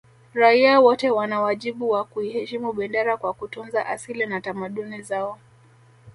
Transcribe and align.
Raia 0.33 0.79
wote 0.79 1.09
wana 1.11 1.41
wajibu 1.41 1.89
wa 1.89 2.05
kuiheshimu 2.05 2.73
bendera 2.73 3.17
kwa 3.17 3.33
kutunza 3.33 3.85
asili 3.85 4.25
na 4.25 4.41
tamaduni 4.41 5.01
zao 5.01 5.39